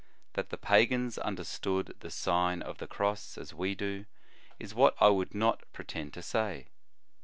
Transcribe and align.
That 0.33 0.49
the 0.49 0.57
pagans 0.57 1.19
understood 1.19 1.95
the 1.99 2.09
Sign 2.09 2.63
of 2.63 2.79
the 2.79 2.87
Cross 2.87 3.37
as 3.37 3.53
we 3.53 3.75
do, 3.75 4.05
is 4.57 4.73
what 4.73 4.95
I 4.99 5.09
would 5.09 5.35
not 5.35 5.61
pre 5.73 5.85
tend 5.85 6.11
to 6.15 6.23
say. 6.23 6.69